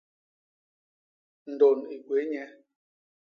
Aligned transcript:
Ndôn 1.51 1.79
i 1.93 1.95
gwéé 2.05 2.23
nye. 2.31 2.43